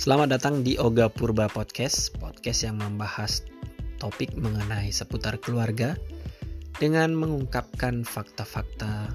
Selamat 0.00 0.40
datang 0.40 0.64
di 0.64 0.80
Oga 0.80 1.12
Purba 1.12 1.44
Podcast, 1.44 2.16
podcast 2.16 2.64
yang 2.64 2.80
membahas 2.80 3.44
topik 4.00 4.32
mengenai 4.32 4.88
seputar 4.88 5.36
keluarga 5.36 5.92
dengan 6.80 7.12
mengungkapkan 7.12 8.08
fakta-fakta 8.08 9.12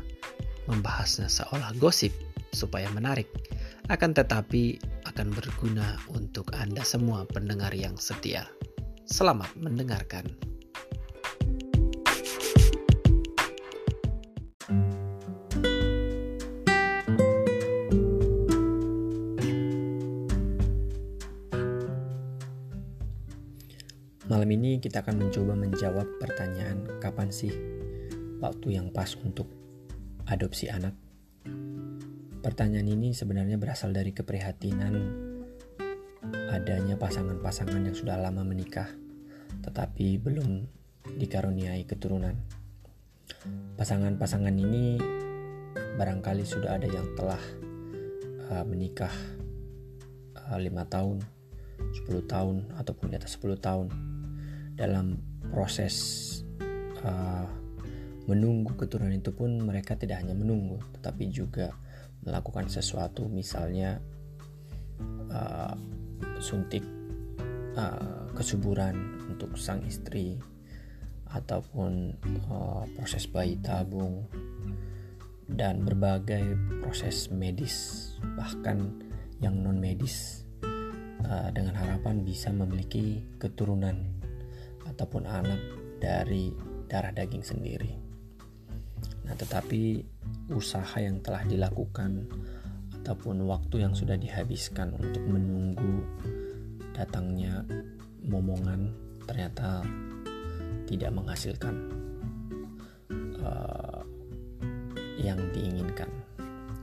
membahasnya 0.69 1.25
seolah 1.25 1.73
gosip 1.81 2.13
supaya 2.53 2.85
menarik, 2.93 3.25
akan 3.89 4.13
tetapi 4.13 4.77
akan 5.09 5.33
berguna 5.33 5.97
untuk 6.13 6.53
Anda 6.53 6.85
semua 6.85 7.25
pendengar 7.33 7.73
yang 7.73 7.97
setia. 7.97 8.45
Selamat 9.09 9.49
mendengarkan. 9.57 10.29
Kita 24.85 25.01
akan 25.01 25.17
mencoba 25.17 25.57
menjawab 25.57 26.05
pertanyaan 26.21 26.85
kapan 27.01 27.33
sih 27.33 27.49
waktu 28.37 28.77
yang 28.77 28.93
pas 28.93 29.17
untuk 29.17 29.49
adopsi 30.29 30.69
anak. 30.69 30.93
Pertanyaan 32.45 32.93
ini 32.93 33.09
sebenarnya 33.09 33.57
berasal 33.57 33.97
dari 33.97 34.13
keprihatinan 34.13 34.93
adanya 36.53 37.01
pasangan-pasangan 37.01 37.81
yang 37.81 37.97
sudah 37.97 38.13
lama 38.21 38.45
menikah 38.45 38.85
tetapi 39.65 40.21
belum 40.21 40.69
dikaruniai 41.17 41.81
keturunan. 41.89 42.37
Pasangan-pasangan 43.81 44.53
ini 44.53 45.01
barangkali 45.97 46.45
sudah 46.45 46.77
ada 46.77 46.85
yang 46.85 47.09
telah 47.17 47.41
uh, 48.53 48.61
menikah 48.69 49.13
uh, 50.45 50.61
lima 50.61 50.85
tahun, 50.85 51.25
10 52.05 52.05
tahun 52.29 52.69
ataupun 52.77 53.09
di 53.09 53.17
atas 53.17 53.41
10 53.41 53.57
tahun 53.57 54.14
dalam 54.75 55.19
proses 55.49 55.95
uh, 57.03 57.47
menunggu 58.25 58.75
keturunan 58.75 59.13
itu 59.13 59.31
pun 59.31 59.61
mereka 59.61 59.95
tidak 59.95 60.21
hanya 60.21 60.33
menunggu 60.33 60.81
tetapi 60.99 61.31
juga 61.31 61.73
melakukan 62.25 62.67
sesuatu. 62.67 63.29
Misalnya 63.29 64.01
uh, 65.29 65.75
suntik 66.41 66.83
uh, 67.77 68.27
kesuburan 68.33 69.21
untuk 69.29 69.55
sang 69.55 69.85
istri 69.85 70.35
ataupun 71.29 72.15
uh, 72.49 72.83
proses 72.95 73.27
bayi 73.27 73.59
tabung 73.59 74.25
dan 75.45 75.85
berbagai 75.85 76.57
proses 76.81 77.29
medis 77.29 78.09
bahkan 78.33 78.89
yang 79.43 79.61
non 79.61 79.77
medis 79.77 80.47
uh, 81.21 81.51
dengan 81.53 81.75
harapan 81.77 82.25
bisa 82.25 82.49
memiliki 82.49 83.21
keturunan 83.37 84.24
ataupun 84.95 85.27
anak 85.27 85.59
dari 85.99 86.55
darah 86.87 87.11
daging 87.11 87.43
sendiri. 87.43 87.91
Nah, 89.27 89.35
tetapi 89.35 89.99
usaha 90.55 90.95
yang 91.01 91.19
telah 91.19 91.43
dilakukan 91.43 92.29
ataupun 93.01 93.43
waktu 93.45 93.85
yang 93.85 93.93
sudah 93.93 94.15
dihabiskan 94.17 94.95
untuk 94.95 95.21
menunggu 95.27 96.01
datangnya 96.95 97.67
momongan 98.25 98.89
ternyata 99.27 99.83
tidak 100.85 101.11
menghasilkan 101.11 101.75
uh, 103.41 104.01
yang 105.17 105.37
diinginkan. 105.51 106.09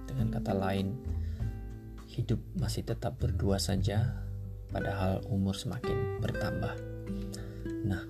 Dengan 0.06 0.28
kata 0.34 0.52
lain, 0.52 0.98
hidup 2.10 2.38
masih 2.58 2.84
tetap 2.84 3.16
berdua 3.16 3.56
saja, 3.56 4.26
padahal 4.68 5.24
umur 5.30 5.56
semakin 5.56 6.20
bertambah. 6.20 6.91
Nah, 7.82 8.02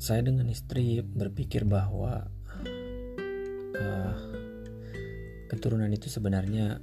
saya 0.00 0.26
dengan 0.26 0.50
istri 0.50 1.04
berpikir 1.04 1.62
bahwa 1.68 2.26
uh, 3.78 4.16
keturunan 5.46 5.92
itu 5.92 6.10
sebenarnya 6.10 6.82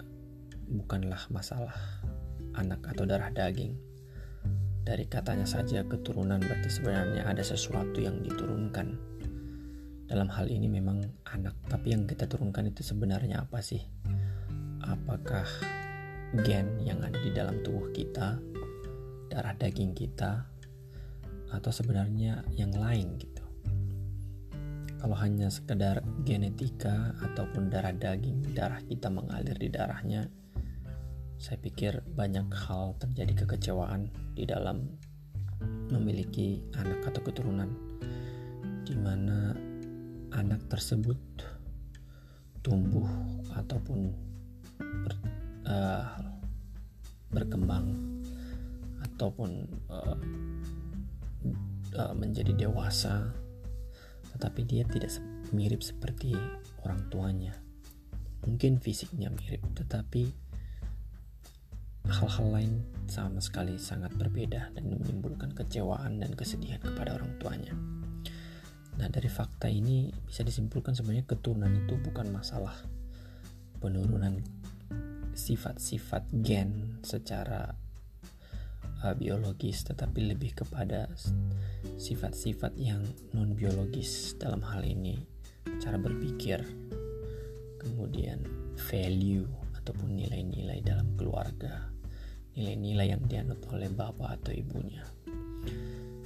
bukanlah 0.68 1.20
masalah 1.28 1.76
anak 2.56 2.84
atau 2.88 3.04
darah 3.04 3.32
daging. 3.32 3.76
Dari 4.88 5.04
katanya 5.12 5.44
saja 5.44 5.84
keturunan 5.84 6.40
berarti 6.40 6.72
sebenarnya 6.72 7.28
ada 7.28 7.44
sesuatu 7.44 8.00
yang 8.00 8.24
diturunkan. 8.24 8.96
Dalam 10.08 10.32
hal 10.32 10.48
ini 10.48 10.72
memang 10.72 11.04
anak, 11.28 11.60
tapi 11.68 11.92
yang 11.92 12.08
kita 12.08 12.32
turunkan 12.32 12.72
itu 12.72 12.80
sebenarnya 12.80 13.44
apa 13.44 13.60
sih? 13.60 13.84
Apakah 14.88 15.44
gen 16.48 16.80
yang 16.80 17.04
ada 17.04 17.20
di 17.20 17.36
dalam 17.36 17.60
tubuh 17.60 17.92
kita 17.92 18.40
darah 19.38 19.54
daging 19.54 19.94
kita 19.94 20.50
atau 21.54 21.70
sebenarnya 21.70 22.42
yang 22.58 22.74
lain 22.74 23.22
gitu. 23.22 23.46
Kalau 24.98 25.14
hanya 25.14 25.54
sekedar 25.54 26.02
genetika 26.26 27.14
ataupun 27.22 27.70
darah 27.70 27.94
daging, 27.94 28.42
darah 28.58 28.82
kita 28.82 29.14
mengalir 29.14 29.54
di 29.54 29.70
darahnya, 29.70 30.26
saya 31.38 31.62
pikir 31.62 32.02
banyak 32.18 32.50
hal 32.50 32.98
terjadi 32.98 33.46
kekecewaan 33.46 34.10
di 34.34 34.50
dalam 34.50 34.90
memiliki 35.94 36.66
anak 36.74 37.14
atau 37.14 37.22
keturunan 37.22 37.70
di 38.90 38.98
mana 38.98 39.54
anak 40.34 40.66
tersebut 40.66 41.22
tumbuh 42.66 43.06
ataupun 43.54 44.18
ber, 44.82 45.14
uh, 45.70 46.10
berkembang 47.30 48.17
ataupun 49.18 49.66
uh, 49.90 50.18
uh, 51.98 52.14
menjadi 52.14 52.54
dewasa, 52.54 53.34
tetapi 54.38 54.62
dia 54.70 54.86
tidak 54.86 55.10
mirip 55.50 55.82
seperti 55.82 56.38
orang 56.86 57.02
tuanya. 57.10 57.58
Mungkin 58.46 58.78
fisiknya 58.78 59.34
mirip, 59.34 59.66
tetapi 59.74 60.30
hal-hal 62.08 62.48
lain 62.54 62.74
sama 63.10 63.42
sekali 63.42 63.76
sangat 63.82 64.14
berbeda 64.16 64.72
dan 64.72 64.86
menimbulkan 64.86 65.52
kecewaan 65.52 66.22
dan 66.22 66.32
kesedihan 66.38 66.80
kepada 66.80 67.18
orang 67.18 67.34
tuanya. 67.42 67.74
Nah, 68.98 69.10
dari 69.10 69.30
fakta 69.30 69.66
ini 69.66 70.14
bisa 70.30 70.46
disimpulkan 70.46 70.94
sebenarnya 70.94 71.26
keturunan 71.26 71.70
itu 71.74 71.98
bukan 72.02 72.30
masalah 72.30 72.74
penurunan 73.78 74.42
sifat-sifat 75.38 76.26
gen 76.42 76.98
secara 77.06 77.78
biologis 79.14 79.86
tetapi 79.88 80.34
lebih 80.34 80.58
kepada 80.64 81.08
sifat-sifat 81.96 82.76
yang 82.76 83.04
non 83.32 83.54
biologis 83.54 84.36
dalam 84.36 84.60
hal 84.66 84.84
ini. 84.84 85.22
Cara 85.78 86.00
berpikir 86.00 86.64
kemudian 87.80 88.44
value 88.90 89.48
ataupun 89.78 90.20
nilai-nilai 90.20 90.84
dalam 90.84 91.16
keluarga. 91.16 91.88
Nilai-nilai 92.58 93.14
yang 93.14 93.24
dianut 93.30 93.62
oleh 93.70 93.88
bapak 93.88 94.42
atau 94.42 94.52
ibunya. 94.52 95.06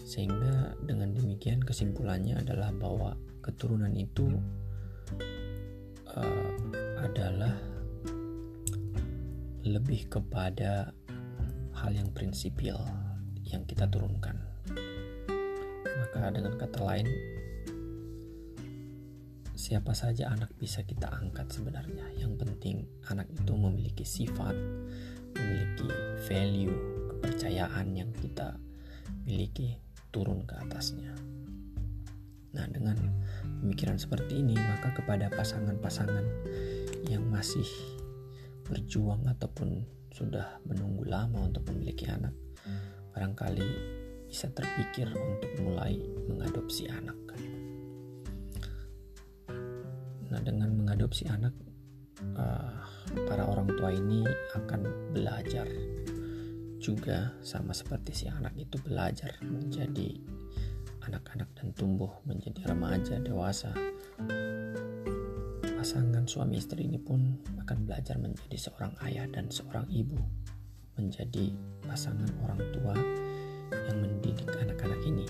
Sehingga 0.02 0.74
dengan 0.82 1.12
demikian 1.14 1.62
kesimpulannya 1.62 2.40
adalah 2.40 2.72
bahwa 2.72 3.14
keturunan 3.44 3.92
itu 3.94 4.32
uh, 6.16 6.52
adalah 7.02 7.54
lebih 9.62 10.10
kepada 10.10 10.90
hal 11.82 11.98
yang 11.98 12.14
prinsipil 12.14 12.78
yang 13.42 13.66
kita 13.66 13.90
turunkan. 13.90 14.38
Maka 15.82 16.30
dengan 16.30 16.54
kata 16.54 16.80
lain, 16.86 17.10
siapa 19.58 19.98
saja 19.98 20.30
anak 20.30 20.54
bisa 20.62 20.86
kita 20.86 21.10
angkat 21.10 21.50
sebenarnya. 21.50 22.06
Yang 22.22 22.34
penting 22.46 22.78
anak 23.10 23.26
itu 23.34 23.54
memiliki 23.58 24.06
sifat, 24.06 24.54
memiliki 25.34 25.90
value, 26.30 26.78
kepercayaan 27.18 27.98
yang 27.98 28.14
kita 28.14 28.62
miliki 29.26 29.82
turun 30.14 30.46
ke 30.46 30.58
atasnya. 30.62 31.18
Nah, 32.52 32.68
dengan 32.68 33.00
pemikiran 33.64 33.96
seperti 33.96 34.44
ini, 34.44 34.54
maka 34.54 34.92
kepada 34.92 35.32
pasangan-pasangan 35.32 36.26
yang 37.08 37.24
masih 37.32 37.66
berjuang 38.68 39.24
ataupun 39.24 39.88
sudah 40.12 40.60
menunggu 40.68 41.08
lama 41.08 41.48
untuk 41.48 41.64
memiliki 41.72 42.08
anak, 42.12 42.36
barangkali 43.16 43.68
bisa 44.28 44.48
terpikir 44.52 45.12
untuk 45.12 45.52
mulai 45.64 45.96
mengadopsi 46.28 46.88
anak. 46.92 47.18
Nah, 50.32 50.40
dengan 50.40 50.72
mengadopsi 50.80 51.28
anak, 51.28 51.52
uh, 52.40 52.80
para 53.28 53.44
orang 53.44 53.68
tua 53.76 53.92
ini 53.92 54.24
akan 54.56 55.12
belajar 55.12 55.68
juga 56.82 57.36
sama 57.46 57.76
seperti 57.76 58.12
si 58.16 58.26
anak 58.32 58.58
itu 58.58 58.80
belajar 58.82 59.36
menjadi 59.44 60.18
anak-anak 61.06 61.50
dan 61.54 61.74
tumbuh 61.78 62.10
menjadi 62.26 62.74
remaja 62.74 63.22
dewasa 63.22 63.70
pasangan 65.82 66.30
suami 66.30 66.62
istri 66.62 66.86
ini 66.86 67.02
pun 67.02 67.42
akan 67.58 67.90
belajar 67.90 68.14
menjadi 68.22 68.54
seorang 68.54 68.94
ayah 69.02 69.26
dan 69.34 69.50
seorang 69.50 69.90
ibu, 69.90 70.14
menjadi 70.94 71.58
pasangan 71.90 72.30
orang 72.46 72.62
tua 72.70 72.94
yang 73.90 73.98
mendidik 73.98 74.46
anak-anak 74.62 75.02
ini. 75.10 75.26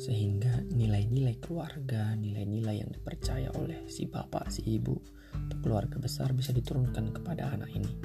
Sehingga 0.00 0.64
nilai-nilai 0.72 1.36
keluarga, 1.44 2.16
nilai-nilai 2.16 2.80
yang 2.80 2.88
dipercaya 2.88 3.52
oleh 3.60 3.84
si 3.84 4.08
bapak, 4.08 4.48
si 4.48 4.64
ibu, 4.64 4.96
atau 5.36 5.60
keluarga 5.60 6.00
besar 6.00 6.32
bisa 6.32 6.56
diturunkan 6.56 7.12
kepada 7.12 7.52
anak 7.52 7.68
ini. 7.76 8.00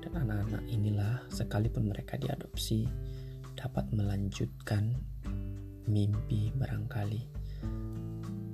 Dan 0.00 0.16
anak-anak 0.16 0.64
inilah 0.64 1.28
sekalipun 1.28 1.92
mereka 1.92 2.16
diadopsi 2.16 2.88
dapat 3.52 3.92
melanjutkan 3.92 4.96
mimpi 5.84 6.56
barangkali 6.56 7.37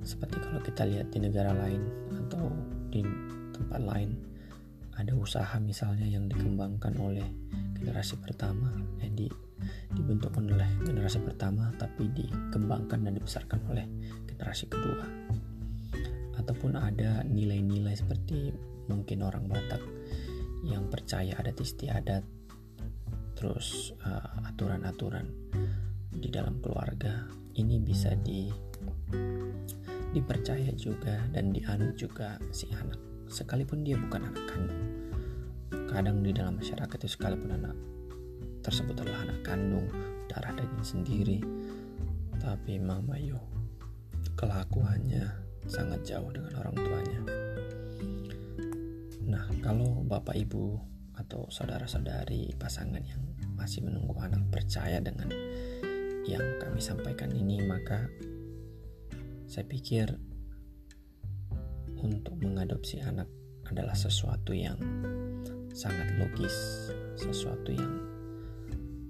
seperti 0.05 0.37
kalau 0.37 0.61
kita 0.61 0.85
lihat 0.85 1.09
di 1.09 1.19
negara 1.19 1.51
lain 1.51 1.81
atau 2.25 2.53
di 2.93 3.01
tempat 3.51 3.81
lain 3.81 4.13
ada 4.95 5.11
usaha 5.17 5.59
misalnya 5.59 6.07
yang 6.07 6.29
dikembangkan 6.31 6.95
oleh 7.01 7.25
generasi 7.75 8.15
pertama 8.21 8.71
eh 9.03 9.11
di 9.11 9.27
dibentuk 9.91 10.35
oleh 10.39 10.67
generasi 10.83 11.19
pertama 11.19 11.71
tapi 11.75 12.07
dikembangkan 12.11 13.03
dan 13.03 13.13
dibesarkan 13.17 13.59
oleh 13.71 13.85
generasi 14.29 14.67
kedua. 14.67 15.05
Ataupun 16.35 16.75
ada 16.75 17.23
nilai-nilai 17.23 17.95
seperti 17.95 18.51
mungkin 18.91 19.23
orang 19.25 19.47
Batak 19.49 19.81
yang 20.67 20.91
percaya 20.91 21.39
adat 21.39 21.57
istiadat 21.57 22.23
terus 23.35 23.91
uh, 24.03 24.47
aturan-aturan 24.47 25.27
di 26.15 26.31
dalam 26.31 26.59
keluarga 26.63 27.27
ini 27.59 27.79
bisa 27.83 28.15
di 28.15 28.47
dipercaya 30.15 30.71
juga 30.79 31.19
dan 31.35 31.51
dianut 31.51 31.99
juga 31.99 32.39
si 32.55 32.71
anak 32.71 32.95
sekalipun 33.27 33.83
dia 33.83 33.99
bukan 33.99 34.31
anak 34.31 34.45
kandung. 34.47 34.83
Kadang 35.91 36.23
di 36.23 36.31
dalam 36.31 36.55
masyarakat 36.55 36.97
itu 37.03 37.19
sekalipun 37.19 37.51
anak 37.51 37.75
tersebut 38.63 38.95
adalah 39.03 39.27
anak 39.27 39.43
kandung 39.43 39.91
darah 40.31 40.55
daging 40.55 40.85
sendiri 40.87 41.39
tapi 42.39 42.79
mama 42.79 43.19
yo 43.19 43.37
kelakuannya 44.39 45.27
sangat 45.67 45.99
jauh 46.07 46.31
dengan 46.31 46.53
orang 46.63 46.75
tuanya. 46.79 47.19
Nah 49.25 49.45
kalau 49.59 50.05
bapak 50.07 50.37
ibu 50.39 50.79
atau 51.15 51.47
saudara-saudari 51.51 52.55
pasangan 52.55 53.01
yang 53.03 53.19
masih 53.55 53.83
menunggu 53.83 54.15
anak 54.19 54.47
percaya 54.51 54.99
dengan 54.99 55.31
yang 56.27 56.43
kami 56.61 56.81
sampaikan 56.81 57.31
ini 57.31 57.63
maka 57.63 58.09
saya 59.55 59.71
pikir 59.71 60.11
untuk 62.03 62.35
mengadopsi 62.43 62.99
anak 62.99 63.31
adalah 63.71 63.95
sesuatu 63.95 64.51
yang 64.51 64.75
sangat 65.71 66.11
logis, 66.19 66.91
sesuatu 67.15 67.71
yang 67.71 68.03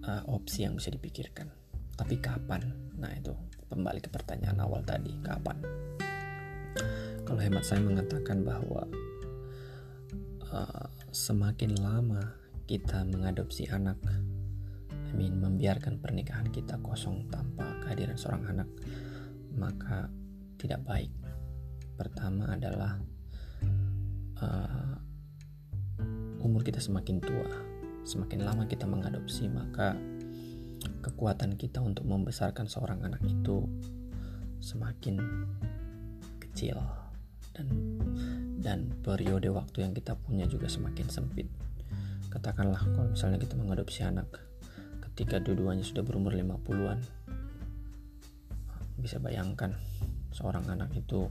uh, 0.05 0.21
opsi 0.29 0.69
yang 0.69 0.77
bisa 0.77 0.93
dipikirkan. 0.93 1.49
Tapi 1.97 2.21
kapan? 2.21 2.61
Nah, 2.93 3.09
itu 3.17 3.33
kembali 3.73 4.05
ke 4.05 4.13
pertanyaan 4.13 4.61
awal 4.61 4.85
tadi, 4.85 5.17
kapan? 5.25 5.57
Kalau 7.25 7.41
hemat 7.41 7.65
saya 7.65 7.81
mengatakan 7.81 8.45
bahwa 8.45 8.85
uh, 10.53 10.85
semakin 11.09 11.73
lama 11.81 12.21
kita 12.69 13.01
mengadopsi 13.01 13.65
anak, 13.73 13.97
I 14.93 15.11
mean 15.17 15.41
membiarkan 15.41 15.97
pernikahan 15.97 16.53
kita 16.53 16.77
kosong 16.85 17.33
tanpa 17.33 17.65
kehadiran 17.81 18.13
seorang 18.13 18.45
anak, 18.45 18.69
maka 19.57 20.05
tidak 20.65 20.81
baik. 20.81 21.13
Pertama 21.93 22.49
adalah 22.57 22.97
uh, 24.41 24.97
umur 26.41 26.65
kita 26.65 26.81
semakin 26.81 27.21
tua, 27.21 27.49
semakin 28.01 28.41
lama 28.41 28.65
kita 28.65 28.89
mengadopsi, 28.89 29.45
maka 29.45 29.93
kekuatan 31.05 31.53
kita 31.53 31.85
untuk 31.85 32.09
membesarkan 32.09 32.65
seorang 32.65 33.05
anak 33.05 33.21
itu 33.21 33.61
semakin 34.57 35.21
kecil 36.41 36.81
dan 37.53 37.69
dan 38.57 38.79
periode 39.05 39.53
waktu 39.53 39.85
yang 39.85 39.93
kita 39.93 40.17
punya 40.17 40.49
juga 40.49 40.65
semakin 40.65 41.05
sempit. 41.13 41.45
Katakanlah 42.33 42.81
kalau 42.81 43.13
misalnya 43.13 43.37
kita 43.37 43.53
mengadopsi 43.53 44.01
anak 44.01 44.27
ketika 45.13 45.39
dua-duanya 45.39 45.85
sudah 45.85 46.01
berumur 46.01 46.33
50-an. 46.33 46.99
Bisa 48.99 49.21
bayangkan 49.21 49.77
seorang 50.35 50.67
anak 50.67 50.91
itu 50.91 51.23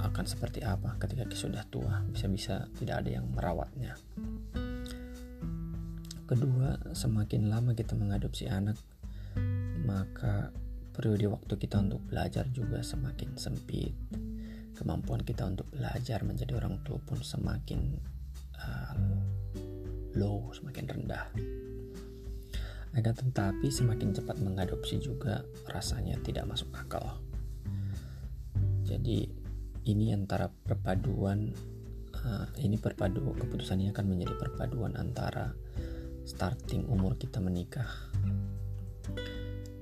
akan 0.00 0.24
seperti 0.24 0.64
apa 0.64 0.96
ketika 0.96 1.28
sudah 1.36 1.62
tua. 1.68 2.00
Bisa-bisa 2.08 2.66
tidak 2.80 3.04
ada 3.04 3.20
yang 3.20 3.28
merawatnya. 3.30 3.94
Kedua 6.28 6.76
semakin 6.92 7.48
lama 7.48 7.72
kita 7.72 7.96
mengadopsi 7.96 8.48
anak 8.48 8.76
maka 9.84 10.52
periode 10.92 11.30
waktu 11.30 11.54
kita 11.56 11.80
untuk 11.80 12.02
belajar 12.08 12.48
juga 12.52 12.80
semakin 12.80 13.36
sempit. 13.36 13.94
Kemampuan 14.76 15.24
kita 15.24 15.46
untuk 15.48 15.68
belajar 15.72 16.22
menjadi 16.22 16.58
orang 16.58 16.80
tua 16.86 17.00
pun 17.02 17.18
semakin 17.18 17.98
uh, 18.60 18.94
low 20.18 20.52
semakin 20.54 20.84
rendah. 20.86 21.24
Akan 22.96 23.14
tetapi 23.14 23.68
semakin 23.70 24.10
cepat 24.10 24.42
mengadopsi 24.42 24.98
juga 24.98 25.46
rasanya 25.70 26.18
tidak 26.24 26.50
masuk 26.50 26.68
akal 26.74 27.20
jadi 28.88 29.28
ini 29.84 30.16
antara 30.16 30.48
perpaduan 30.48 31.52
uh, 32.24 32.48
ini 32.56 32.80
perpadu 32.80 33.36
keputusan 33.36 33.84
ini 33.84 33.92
akan 33.92 34.06
menjadi 34.08 34.34
perpaduan 34.40 34.96
antara 34.96 35.52
starting 36.24 36.88
umur 36.88 37.20
kita 37.20 37.40
menikah 37.40 37.88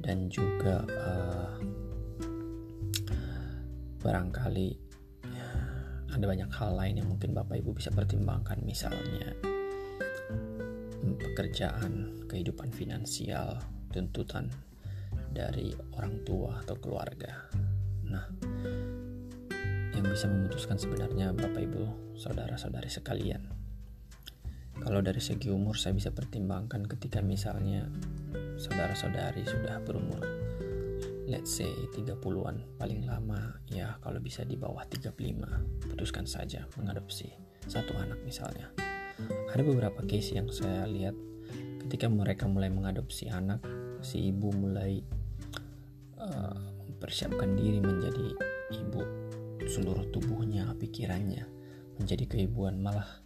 dan 0.02 0.26
juga 0.26 0.82
uh, 0.86 1.54
barangkali 4.02 4.86
ada 6.16 6.24
banyak 6.24 6.48
hal 6.48 6.72
lain 6.72 6.94
yang 6.96 7.08
mungkin 7.12 7.36
Bapak 7.36 7.60
Ibu 7.60 7.76
bisa 7.76 7.92
pertimbangkan 7.92 8.64
misalnya 8.64 9.36
pekerjaan, 11.20 12.24
kehidupan 12.24 12.72
finansial, 12.72 13.60
tuntutan 13.92 14.48
dari 15.28 15.76
orang 15.92 16.24
tua 16.24 16.64
atau 16.64 16.80
keluarga. 16.80 17.44
Nah, 18.08 18.24
yang 19.96 20.06
bisa 20.12 20.28
memutuskan 20.28 20.76
sebenarnya 20.76 21.32
Bapak 21.32 21.64
Ibu, 21.64 22.14
saudara-saudari 22.20 22.92
sekalian. 22.92 23.48
Kalau 24.76 25.00
dari 25.00 25.24
segi 25.24 25.48
umur 25.48 25.80
saya 25.80 25.96
bisa 25.96 26.12
pertimbangkan 26.12 26.84
ketika 26.84 27.24
misalnya 27.24 27.88
saudara-saudari 28.60 29.40
sudah 29.48 29.80
berumur 29.80 30.20
let's 31.26 31.58
say 31.58 31.72
30-an 31.96 32.62
paling 32.76 33.02
lama 33.08 33.56
ya 33.66 33.96
kalau 34.04 34.20
bisa 34.20 34.44
di 34.46 34.54
bawah 34.54 34.84
35 34.86 35.16
putuskan 35.90 36.28
saja 36.28 36.68
mengadopsi 36.76 37.32
satu 37.64 37.96
anak 37.96 38.20
misalnya. 38.22 38.68
Ada 39.50 39.64
beberapa 39.64 40.04
case 40.04 40.36
yang 40.36 40.52
saya 40.52 40.84
lihat 40.84 41.16
ketika 41.88 42.12
mereka 42.12 42.44
mulai 42.44 42.68
mengadopsi 42.68 43.32
anak 43.32 43.64
si 44.04 44.28
ibu 44.28 44.52
mulai 44.52 45.00
uh, 46.20 46.56
mempersiapkan 46.84 47.56
diri 47.56 47.80
menjadi 47.80 48.28
ibu 48.76 49.25
seluruh 49.66 50.08
tubuhnya, 50.14 50.72
pikirannya 50.78 51.44
menjadi 51.98 52.24
keibuan. 52.26 52.78
Malah 52.80 53.22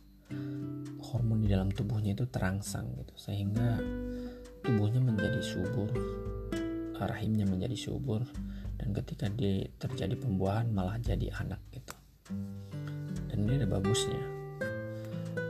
hormon 1.00 1.44
di 1.44 1.48
dalam 1.48 1.68
tubuhnya 1.70 2.16
itu 2.16 2.26
terangsang 2.28 2.96
gitu. 2.98 3.14
Sehingga 3.16 3.78
tubuhnya 4.64 5.00
menjadi 5.00 5.40
subur 5.44 5.92
rahimnya 7.06 7.48
menjadi 7.48 7.76
subur 7.76 8.24
dan 8.76 8.92
ketika 8.92 9.28
dia 9.32 9.68
terjadi 9.80 10.16
pembuahan 10.16 10.68
malah 10.72 11.00
jadi 11.00 11.32
anak 11.40 11.60
gitu. 11.72 11.94
Dan 13.28 13.48
ini 13.48 13.60
ada 13.60 13.68
bagusnya. 13.68 14.20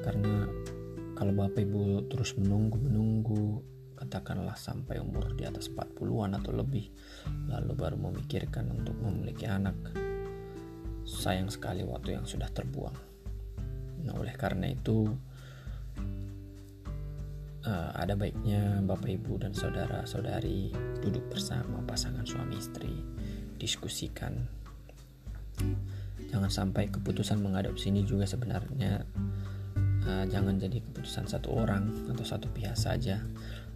Karena 0.03 0.47
kalau 1.15 1.33
bapak 1.35 1.63
ibu 1.63 2.07
terus 2.11 2.35
menunggu 2.39 2.79
menunggu 2.79 3.63
katakanlah 3.99 4.57
sampai 4.57 4.97
umur 4.97 5.37
di 5.37 5.45
atas 5.45 5.69
40-an 5.69 6.41
atau 6.41 6.57
lebih 6.57 6.89
lalu 7.53 7.77
baru 7.77 8.01
memikirkan 8.01 8.73
untuk 8.73 8.97
memiliki 8.97 9.45
anak 9.45 9.77
sayang 11.11 11.50
sekali 11.50 11.83
waktu 11.83 12.14
yang 12.14 12.25
sudah 12.25 12.47
terbuang. 12.55 12.95
Nah, 14.07 14.14
oleh 14.17 14.33
karena 14.38 14.71
itu 14.71 15.11
uh, 17.67 17.90
ada 17.99 18.14
baiknya 18.17 18.81
Bapak 18.87 19.11
Ibu 19.11 19.43
dan 19.43 19.52
saudara-saudari 19.52 20.73
duduk 21.02 21.26
bersama 21.29 21.83
pasangan 21.85 22.25
suami 22.25 22.57
istri, 22.57 22.95
diskusikan. 23.59 24.38
Jangan 26.31 26.49
sampai 26.49 26.88
keputusan 26.88 27.43
mengadopsi 27.43 27.90
ini 27.90 28.07
juga 28.07 28.25
sebenarnya 28.25 29.02
uh, 30.07 30.25
jangan 30.31 30.57
jadi 30.57 30.81
keputusan 30.81 31.26
satu 31.26 31.52
orang 31.59 31.90
atau 32.09 32.25
satu 32.25 32.47
pihak 32.55 32.79
saja, 32.79 33.21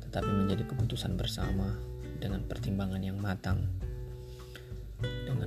tetapi 0.09 0.31
menjadi 0.31 0.65
keputusan 0.71 1.19
bersama 1.19 1.75
dengan 2.23 2.47
pertimbangan 2.47 3.03
yang 3.03 3.19
matang. 3.21 3.69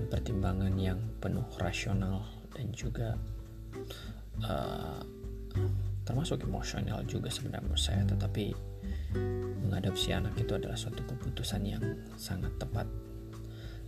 Pertimbangan 0.07 0.73
yang 0.79 0.99
penuh 1.19 1.45
rasional 1.59 2.23
dan 2.55 2.71
juga 2.71 3.19
uh, 4.43 5.03
termasuk 6.07 6.47
emosional 6.47 7.03
juga 7.03 7.27
sebenarnya 7.27 7.67
menurut 7.67 7.83
saya. 7.83 8.01
Tetapi 8.07 8.45
mengadopsi 9.67 10.15
anak 10.15 10.39
itu 10.39 10.55
adalah 10.55 10.79
suatu 10.79 11.03
keputusan 11.03 11.61
yang 11.67 11.83
sangat 12.15 12.55
tepat. 12.55 12.87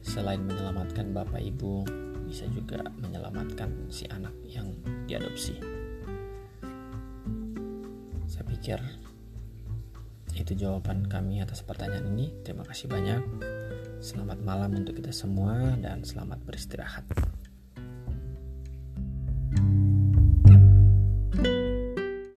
Selain 0.03 0.39
menyelamatkan 0.43 1.11
bapak 1.11 1.39
ibu 1.43 1.83
bisa 2.27 2.45
juga 2.51 2.83
menyelamatkan 2.99 3.89
si 3.89 4.05
anak 4.11 4.35
yang 4.45 4.75
diadopsi. 5.07 5.57
Saya 8.29 8.45
pikir 8.45 8.79
itu 10.37 10.55
jawaban 10.55 11.09
kami 11.09 11.43
atas 11.43 11.65
pertanyaan 11.65 12.11
ini. 12.15 12.31
Terima 12.45 12.63
kasih 12.63 12.87
banyak 12.87 13.23
selamat 13.99 14.39
malam 14.47 14.79
untuk 14.79 14.95
kita 14.95 15.11
semua 15.11 15.75
dan 15.75 16.07
selamat 16.07 16.39
beristirahat 16.47 17.03